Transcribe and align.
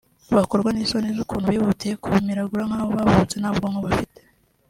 bakorwa 0.37 0.69
n’isoni 0.71 1.09
z’ukuntu 1.17 1.47
bihutiye 1.53 1.93
kubimiragura 2.01 2.63
nk’aho 2.67 2.87
bavutse 2.97 3.35
nta 3.37 3.51
bwonko 3.55 3.79
bafite 3.87 4.19